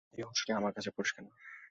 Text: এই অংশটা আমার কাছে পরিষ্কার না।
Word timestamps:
এই 0.13 0.23
অংশটা 0.23 0.51
আমার 0.57 0.71
কাছে 0.73 0.89
পরিষ্কার 0.91 1.21
না। 1.23 1.31